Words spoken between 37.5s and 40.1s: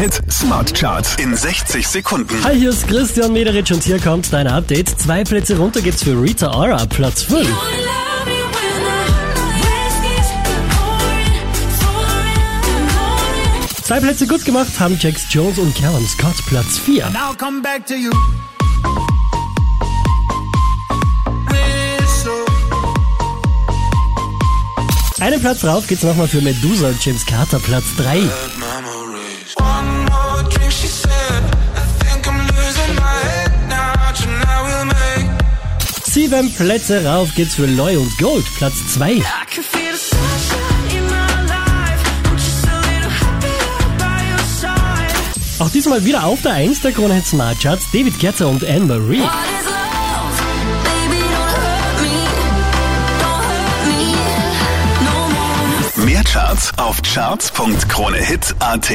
für Loy und Gold, Platz 2. I can feel the